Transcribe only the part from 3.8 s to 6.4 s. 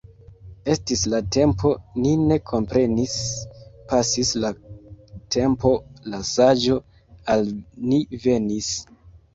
pasis la tempo, la